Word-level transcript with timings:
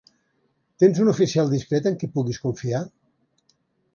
Tens 0.83 1.01
un 1.03 1.09
oficial 1.11 1.51
discret 1.51 1.89
en 1.91 1.99
qui 2.03 2.09
puguis 2.15 2.41
confiar? 2.47 2.83